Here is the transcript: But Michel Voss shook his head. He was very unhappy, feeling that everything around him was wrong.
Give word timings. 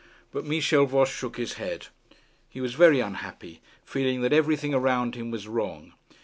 But 0.31 0.45
Michel 0.45 0.87
Voss 0.87 1.11
shook 1.11 1.37
his 1.37 1.53
head. 1.61 1.89
He 2.49 2.59
was 2.59 2.73
very 2.73 2.99
unhappy, 3.01 3.61
feeling 3.85 4.21
that 4.23 4.33
everything 4.33 4.73
around 4.73 5.13
him 5.13 5.29
was 5.29 5.47
wrong. 5.47 5.93